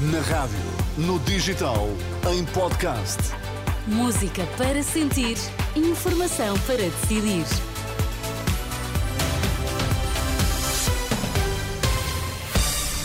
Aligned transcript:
Na 0.00 0.20
rádio, 0.20 0.56
no 0.96 1.18
digital, 1.18 1.88
em 2.32 2.44
podcast. 2.44 3.18
Música 3.84 4.46
para 4.56 4.80
sentir, 4.80 5.36
informação 5.74 6.56
para 6.60 6.76
decidir. 6.76 7.44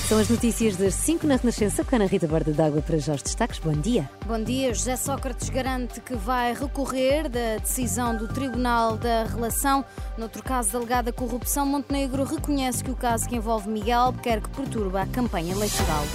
São 0.08 0.20
as 0.20 0.30
notícias 0.30 0.76
das 0.76 0.94
5 0.94 1.26
na 1.26 1.38
Renascença 1.38 1.84
com 1.84 1.96
a 1.96 1.98
Ana 1.98 2.06
Rita 2.06 2.28
Borda 2.28 2.52
d'Água 2.52 2.84
para 2.84 3.00
já 3.00 3.16
os 3.16 3.24
destaques. 3.24 3.58
Bom 3.58 3.74
dia. 3.74 4.08
Bom 4.28 4.44
dia. 4.44 4.72
José 4.72 4.96
Sócrates 4.96 5.50
garante 5.50 6.00
que 6.00 6.16
vai 6.16 6.54
recorrer 6.54 7.28
da 7.28 7.58
decisão 7.58 8.16
do 8.16 8.28
Tribunal 8.28 8.98
da 8.98 9.24
Relação. 9.24 9.84
Noutro 10.16 10.44
caso 10.44 10.70
de 10.70 10.76
alegada 10.76 11.12
corrupção, 11.12 11.66
Montenegro 11.66 12.24
reconhece 12.24 12.84
que 12.84 12.92
o 12.92 12.96
caso 12.96 13.28
que 13.28 13.36
envolve 13.36 13.68
Miguel 13.68 14.00
Albuquerque 14.00 14.50
perturba 14.50 15.02
a 15.02 15.08
campanha 15.08 15.56
eleitoral. 15.56 16.06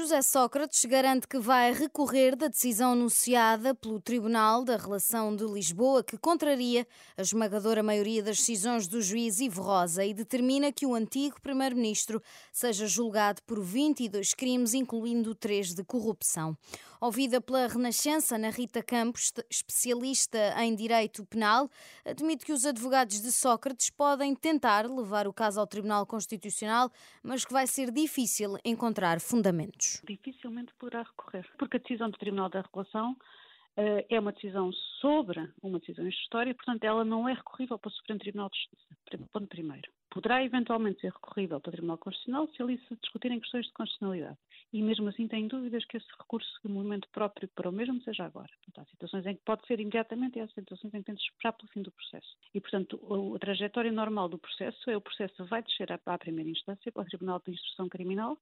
José 0.00 0.22
Sócrates 0.22 0.82
garante 0.86 1.28
que 1.28 1.38
vai 1.38 1.74
recorrer 1.74 2.34
da 2.34 2.48
decisão 2.48 2.92
anunciada 2.92 3.74
pelo 3.74 4.00
Tribunal 4.00 4.64
da 4.64 4.78
Relação 4.78 5.36
de 5.36 5.44
Lisboa, 5.44 6.02
que 6.02 6.16
contraria 6.16 6.86
a 7.18 7.20
esmagadora 7.20 7.82
maioria 7.82 8.22
das 8.22 8.38
decisões 8.38 8.88
do 8.88 9.02
juiz 9.02 9.40
Ivo 9.40 9.60
Rosa 9.60 10.02
e 10.02 10.14
determina 10.14 10.72
que 10.72 10.86
o 10.86 10.94
antigo 10.94 11.38
primeiro-ministro 11.42 12.22
seja 12.50 12.86
julgado 12.86 13.42
por 13.42 13.62
22 13.62 14.32
crimes, 14.32 14.72
incluindo 14.72 15.34
três 15.34 15.74
de 15.74 15.84
corrupção. 15.84 16.56
Ouvida 16.98 17.40
pela 17.40 17.66
Renascença, 17.66 18.36
Ana 18.36 18.50
Rita 18.50 18.82
Campos, 18.82 19.32
especialista 19.50 20.38
em 20.62 20.74
direito 20.74 21.24
penal, 21.24 21.70
admite 22.04 22.44
que 22.44 22.52
os 22.52 22.64
advogados 22.64 23.20
de 23.20 23.32
Sócrates 23.32 23.90
podem 23.90 24.34
tentar 24.34 24.86
levar 24.86 25.26
o 25.26 25.32
caso 25.32 25.60
ao 25.60 25.66
Tribunal 25.66 26.06
Constitucional, 26.06 26.90
mas 27.22 27.44
que 27.44 27.52
vai 27.52 27.66
ser 27.66 27.90
difícil 27.90 28.58
encontrar 28.64 29.18
fundamentos 29.18 29.89
dificilmente 30.06 30.72
poderá 30.78 31.02
recorrer, 31.02 31.46
porque 31.58 31.76
a 31.76 31.80
decisão 31.80 32.10
do 32.10 32.18
Tribunal 32.18 32.48
da 32.48 32.62
Regulação 32.62 33.12
uh, 33.12 34.04
é 34.08 34.20
uma 34.20 34.32
decisão 34.32 34.72
sobre 35.00 35.48
uma 35.62 35.78
decisão 35.78 36.06
história, 36.08 36.54
portanto 36.54 36.84
ela 36.84 37.04
não 37.04 37.28
é 37.28 37.32
recorrível 37.32 37.78
para 37.78 37.88
o 37.88 37.92
Supremo 37.92 38.20
Tribunal 38.20 38.50
de 38.50 38.58
Justiça, 38.58 39.28
ponto 39.32 39.46
primeiro. 39.46 39.90
Poderá 40.10 40.42
eventualmente 40.42 41.00
ser 41.00 41.12
recorrível 41.12 41.60
para 41.60 41.68
o 41.68 41.72
Tribunal 41.72 41.98
Constitucional 41.98 42.48
se 42.48 42.60
ali 42.60 42.78
se 42.88 42.96
discutirem 42.96 43.38
questões 43.38 43.66
de 43.66 43.72
constitucionalidade. 43.72 44.36
E 44.72 44.82
mesmo 44.82 45.08
assim 45.08 45.28
tem 45.28 45.46
dúvidas 45.46 45.84
que 45.84 45.96
esse 45.96 46.06
recurso 46.18 46.50
de 46.64 46.70
momento 46.70 47.08
próprio 47.12 47.48
para 47.54 47.68
o 47.68 47.72
mesmo 47.72 48.00
seja 48.02 48.24
agora. 48.24 48.48
Portanto, 48.64 48.84
há 48.84 48.90
situações 48.90 49.26
em 49.26 49.36
que 49.36 49.42
pode 49.44 49.64
ser 49.66 49.78
imediatamente 49.78 50.38
e 50.38 50.42
há 50.42 50.48
situações 50.48 50.92
em 50.94 50.98
que 50.98 51.06
tem 51.06 51.14
de 51.14 51.22
esperar 51.22 51.52
pelo 51.52 51.70
fim 51.72 51.82
do 51.82 51.92
processo. 51.92 52.36
E, 52.52 52.60
portanto, 52.60 53.00
a, 53.08 53.36
a 53.36 53.38
trajetória 53.38 53.92
normal 53.92 54.28
do 54.28 54.38
processo 54.38 54.90
é 54.90 54.96
o 54.96 55.00
processo 55.00 55.44
vai 55.44 55.62
descer 55.62 55.92
à, 55.92 56.00
à 56.06 56.18
primeira 56.18 56.50
instância, 56.50 56.90
para 56.90 57.02
o 57.02 57.06
Tribunal 57.06 57.40
de 57.44 57.52
Instrução 57.52 57.88
Criminal, 57.88 58.36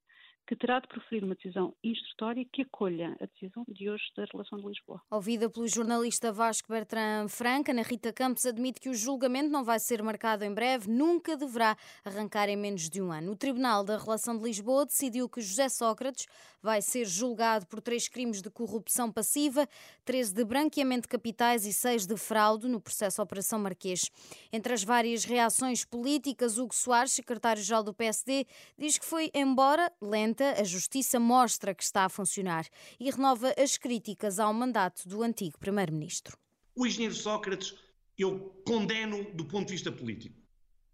que 0.49 0.55
terá 0.55 0.79
de 0.79 0.87
proferir 0.87 1.23
uma 1.23 1.35
decisão 1.35 1.75
instrutória 1.83 2.43
que 2.51 2.63
acolha 2.63 3.15
a 3.21 3.25
decisão 3.27 3.63
de 3.67 3.87
hoje 3.87 4.03
da 4.17 4.25
relação 4.25 4.59
de 4.59 4.65
Lisboa. 4.65 4.99
Ouvida 5.11 5.47
pelo 5.47 5.67
jornalista 5.67 6.31
Vasco 6.31 6.69
Bertrand 6.69 7.27
Franca, 7.29 7.71
Ana 7.71 7.83
Rita 7.83 8.11
Campos 8.11 8.47
admite 8.47 8.79
que 8.79 8.89
o 8.89 8.95
julgamento 8.95 9.51
não 9.51 9.63
vai 9.63 9.77
ser 9.77 10.01
marcado 10.01 10.43
em 10.43 10.51
breve, 10.51 10.89
nunca 10.89 11.37
deverá 11.37 11.77
arrancar 12.03 12.49
em 12.49 12.57
menos 12.57 12.89
de 12.89 12.99
um 12.99 13.11
ano. 13.11 13.33
O 13.33 13.35
Tribunal 13.35 13.83
da 13.83 13.95
Relação 13.95 14.35
de 14.35 14.43
Lisboa 14.43 14.87
decidiu 14.87 15.29
que 15.29 15.39
José 15.39 15.69
Sócrates 15.69 16.25
vai 16.63 16.81
ser 16.81 17.05
julgado 17.05 17.67
por 17.67 17.79
três 17.79 18.07
crimes 18.07 18.41
de 18.41 18.49
corrupção 18.49 19.11
passiva, 19.11 19.69
13 20.03 20.33
de 20.33 20.43
branqueamento 20.43 21.03
de 21.03 21.09
capitais 21.09 21.63
e 21.63 21.71
seis 21.71 22.07
de 22.07 22.17
fraude 22.17 22.67
no 22.67 22.81
processo 22.81 23.21
Operação 23.21 23.59
Marquês. 23.59 24.09
Entre 24.51 24.73
as 24.73 24.83
várias 24.83 25.25
reações 25.25 25.85
políticas, 25.85 26.57
Hugo 26.57 26.73
Soares, 26.73 27.11
secretário-geral 27.11 27.83
do 27.83 27.93
PSD, 27.93 28.47
diz 28.79 28.97
que 28.97 29.05
foi 29.05 29.29
embora 29.35 29.93
lenta 30.01 30.38
a 30.43 30.63
Justiça 30.63 31.19
mostra 31.19 31.73
que 31.73 31.83
está 31.83 32.05
a 32.05 32.09
funcionar 32.09 32.65
e 32.99 33.09
renova 33.09 33.53
as 33.57 33.77
críticas 33.77 34.39
ao 34.39 34.53
mandato 34.53 35.07
do 35.07 35.23
antigo 35.23 35.57
Primeiro-Ministro. 35.59 36.37
O 36.75 36.85
engenheiro 36.85 37.15
Sócrates 37.15 37.75
eu 38.19 38.37
condeno 38.65 39.23
do 39.33 39.45
ponto 39.45 39.67
de 39.67 39.73
vista 39.73 39.91
político. 39.91 40.35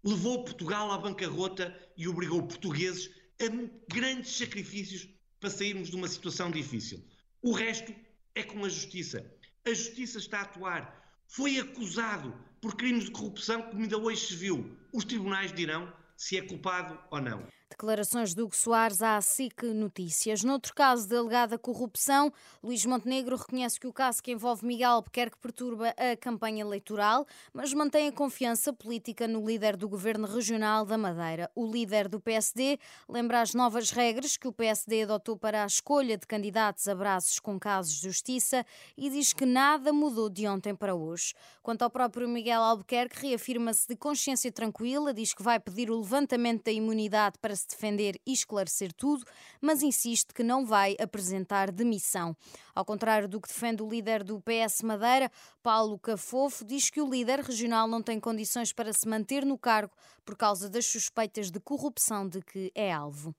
Levou 0.04 0.44
Portugal 0.44 0.92
à 0.92 0.98
bancarrota 0.98 1.76
e 1.96 2.06
obrigou 2.06 2.40
portugueses 2.46 3.10
a 3.40 3.92
grandes 3.92 4.36
sacrifícios 4.36 5.08
para 5.40 5.50
sairmos 5.50 5.90
de 5.90 5.96
uma 5.96 6.06
situação 6.06 6.50
difícil. 6.50 7.04
O 7.42 7.52
resto 7.52 7.92
é 8.34 8.44
com 8.44 8.64
a 8.64 8.68
justiça. 8.68 9.28
A 9.64 9.70
justiça 9.70 10.18
está 10.18 10.38
a 10.38 10.42
atuar. 10.42 11.02
Foi 11.26 11.58
acusado 11.58 12.32
por 12.60 12.76
crimes 12.76 13.06
de 13.06 13.10
corrupção, 13.10 13.62
como 13.62 13.82
ainda 13.82 13.98
hoje 13.98 14.26
se 14.26 14.36
viu. 14.36 14.76
Os 14.92 15.04
tribunais 15.04 15.52
dirão 15.52 15.92
se 16.16 16.36
é 16.36 16.42
culpado 16.42 16.98
ou 17.10 17.20
não. 17.20 17.46
Declarações 17.68 18.32
de 18.32 18.40
Hugo 18.40 18.54
Soares 18.54 19.02
à 19.02 19.20
SIC 19.20 19.64
Notícias. 19.74 20.44
Noutro 20.44 20.72
caso 20.72 21.06
de 21.08 21.16
alegada 21.16 21.58
corrupção, 21.58 22.32
Luís 22.62 22.86
Montenegro 22.86 23.36
reconhece 23.36 23.78
que 23.78 23.88
o 23.88 23.92
caso 23.92 24.22
que 24.22 24.30
envolve 24.30 24.64
Miguel 24.64 24.92
Albuquerque 24.92 25.36
perturba 25.36 25.88
a 25.90 26.16
campanha 26.16 26.62
eleitoral, 26.62 27.26
mas 27.52 27.74
mantém 27.74 28.06
a 28.06 28.12
confiança 28.12 28.72
política 28.72 29.26
no 29.26 29.44
líder 29.44 29.76
do 29.76 29.88
governo 29.88 30.28
regional 30.28 30.86
da 30.86 30.96
Madeira. 30.96 31.50
O 31.56 31.66
líder 31.66 32.08
do 32.08 32.20
PSD 32.20 32.78
lembra 33.08 33.40
as 33.40 33.52
novas 33.52 33.90
regras 33.90 34.36
que 34.36 34.46
o 34.46 34.52
PSD 34.52 35.02
adotou 35.02 35.36
para 35.36 35.64
a 35.64 35.66
escolha 35.66 36.16
de 36.16 36.26
candidatos 36.26 36.86
a 36.86 36.94
braços 36.94 37.40
com 37.40 37.58
casos 37.58 37.94
de 37.94 38.02
justiça 38.02 38.64
e 38.96 39.10
diz 39.10 39.32
que 39.32 39.44
nada 39.44 39.92
mudou 39.92 40.30
de 40.30 40.46
ontem 40.46 40.74
para 40.74 40.94
hoje. 40.94 41.34
Quanto 41.64 41.82
ao 41.82 41.90
próprio 41.90 42.28
Miguel 42.28 42.62
Albuquerque, 42.62 43.26
reafirma-se 43.26 43.88
de 43.88 43.96
consciência 43.96 44.52
tranquila, 44.52 45.12
diz 45.12 45.34
que 45.34 45.42
vai 45.42 45.58
pedir 45.58 45.90
o 45.90 45.98
levantamento 45.98 46.64
da 46.64 46.72
imunidade 46.72 47.36
para 47.40 47.55
se 47.56 47.66
defender 47.68 48.20
e 48.26 48.32
esclarecer 48.32 48.92
tudo, 48.92 49.24
mas 49.60 49.82
insiste 49.82 50.32
que 50.32 50.42
não 50.42 50.64
vai 50.64 50.96
apresentar 51.00 51.72
demissão. 51.72 52.36
Ao 52.74 52.84
contrário 52.84 53.26
do 53.26 53.40
que 53.40 53.48
defende 53.48 53.82
o 53.82 53.88
líder 53.88 54.22
do 54.22 54.40
PS 54.40 54.82
Madeira, 54.82 55.30
Paulo 55.62 55.98
Cafofo, 55.98 56.64
diz 56.64 56.90
que 56.90 57.00
o 57.00 57.10
líder 57.10 57.40
regional 57.40 57.88
não 57.88 58.02
tem 58.02 58.20
condições 58.20 58.72
para 58.72 58.92
se 58.92 59.08
manter 59.08 59.44
no 59.44 59.58
cargo 59.58 59.94
por 60.24 60.36
causa 60.36 60.68
das 60.68 60.86
suspeitas 60.86 61.50
de 61.50 61.58
corrupção 61.58 62.28
de 62.28 62.40
que 62.42 62.70
é 62.74 62.92
alvo. 62.92 63.34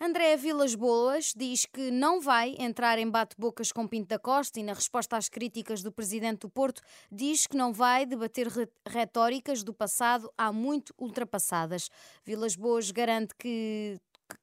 André 0.00 0.36
Vilas 0.36 0.76
Boas 0.76 1.32
diz 1.36 1.66
que 1.66 1.90
não 1.90 2.20
vai 2.20 2.54
entrar 2.56 3.00
em 3.00 3.10
bate-bocas 3.10 3.72
com 3.72 3.84
Pinto 3.88 4.06
da 4.06 4.18
Costa 4.18 4.60
e, 4.60 4.62
na 4.62 4.72
resposta 4.72 5.16
às 5.16 5.28
críticas 5.28 5.82
do 5.82 5.90
presidente 5.90 6.42
do 6.42 6.48
Porto, 6.48 6.80
diz 7.10 7.48
que 7.48 7.56
não 7.56 7.72
vai 7.72 8.06
debater 8.06 8.46
retóricas 8.86 9.64
do 9.64 9.74
passado 9.74 10.32
há 10.38 10.52
muito 10.52 10.94
ultrapassadas. 10.96 11.88
Vilas 12.24 12.54
Boas 12.54 12.92
garante 12.92 13.34
que 13.36 13.98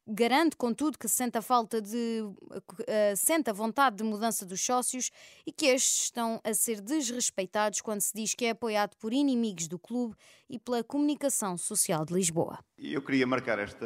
garante, 0.07 0.55
contudo, 0.55 0.97
que 0.97 1.07
sente 1.07 1.37
a 1.37 1.41
falta 1.41 1.81
de 1.81 2.21
uh, 2.21 3.15
sente 3.15 3.49
a 3.49 3.53
vontade 3.53 3.97
de 3.97 4.03
mudança 4.03 4.45
dos 4.45 4.61
sócios 4.61 5.11
e 5.45 5.51
que 5.51 5.65
estes 5.67 6.05
estão 6.05 6.39
a 6.43 6.53
ser 6.53 6.81
desrespeitados 6.81 7.81
quando 7.81 8.01
se 8.01 8.13
diz 8.13 8.33
que 8.33 8.45
é 8.45 8.51
apoiado 8.51 8.95
por 8.97 9.13
inimigos 9.13 9.67
do 9.67 9.79
clube 9.79 10.15
e 10.49 10.59
pela 10.59 10.83
comunicação 10.83 11.57
social 11.57 12.05
de 12.05 12.13
Lisboa. 12.13 12.59
Eu 12.77 13.01
queria 13.01 13.25
marcar 13.25 13.59
esta 13.59 13.85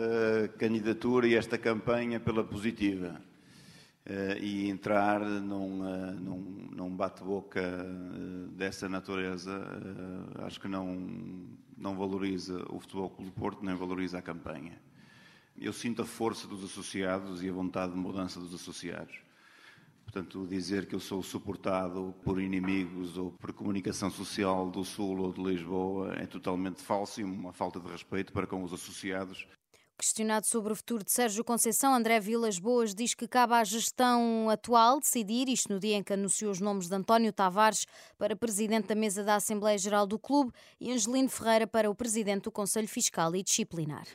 candidatura 0.58 1.28
e 1.28 1.36
esta 1.36 1.58
campanha 1.58 2.20
pela 2.20 2.44
positiva. 2.44 3.22
Uh, 4.08 4.42
e 4.42 4.70
entrar 4.70 5.20
num, 5.20 5.82
uh, 5.82 6.14
num, 6.14 6.70
num 6.72 6.96
bate-boca 6.96 7.62
dessa 8.54 8.90
natureza, 8.90 9.62
acho 10.40 10.60
que 10.60 10.68
não, 10.68 11.48
não 11.78 11.96
valoriza 11.96 12.66
o 12.70 12.80
Futebol 12.80 13.10
Clube 13.12 13.30
do 13.30 13.40
Porto, 13.40 13.64
nem 13.64 13.76
valoriza 13.76 14.18
a 14.18 14.22
campanha 14.22 14.82
eu 15.62 15.74
sinto 15.74 16.02
a 16.02 16.06
força 16.06 16.48
dos 16.48 16.64
associados 16.64 17.44
e 17.44 17.50
a 17.50 17.54
vontade 17.54 17.94
de 17.94 17.98
mudança 17.98 18.40
dos 18.40 18.54
associados. 18.54 19.20
Portanto, 20.04 20.48
dizer 20.48 20.88
que 20.88 20.96
eu 20.96 21.00
sou 21.00 21.22
suportado 21.22 22.16
por 22.24 22.42
inimigos 22.42 23.16
ou 23.16 23.32
por 23.32 23.54
comunicação 23.54 24.10
social 24.10 24.70
do 24.72 24.84
Sul 24.84 25.20
ou 25.20 25.32
de 25.32 25.42
Lisboa 25.42 26.16
é 26.16 26.26
totalmente 26.26 26.82
falso 26.82 27.22
e 27.22 27.24
uma 27.24 27.54
falta 27.54 27.80
de 27.80 27.88
respeito 27.88 28.34
para 28.34 28.48
com 28.48 28.64
os 28.64 28.74
associados. 28.74 29.48
Questionado 30.00 30.48
sobre 30.48 30.72
o 30.72 30.76
futuro 30.78 31.04
de 31.04 31.12
Sérgio 31.12 31.44
Conceição, 31.44 31.94
André 31.94 32.22
Vilas 32.22 32.58
Boas 32.58 32.96
diz 32.96 33.14
que 33.14 33.28
cabe 33.28 33.54
à 33.54 33.64
gestão 33.66 34.50
atual 34.50 35.00
decidir, 35.00 35.50
isto 35.50 35.74
no 35.74 35.80
dia 35.80 35.98
em 35.98 36.02
que 36.02 36.14
anunciou 36.14 36.52
os 36.52 36.62
nomes 36.62 36.88
de 36.88 36.96
António 36.96 37.34
Tavares 37.34 37.86
para 38.18 38.34
presidente 38.36 38.88
da 38.88 38.96
mesa 38.96 39.26
da 39.26 39.36
Assembleia 39.36 39.78
Geral 39.78 40.08
do 40.08 40.18
Clube 40.18 40.54
e 40.80 40.90
Angelino 40.90 41.28
Ferreira 41.28 41.68
para 41.68 41.92
o 41.92 41.94
presidente 41.94 42.44
do 42.44 42.52
Conselho 42.52 42.88
Fiscal 42.88 43.36
e 43.36 43.44
Disciplinar. 43.44 44.08